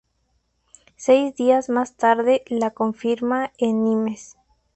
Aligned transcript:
Seis 0.95 1.35
días 1.35 1.69
más 1.69 1.95
tarde 1.95 2.41
la 2.47 2.71
confirma 2.71 3.51
en 3.59 3.83
Nimes. 3.83 4.35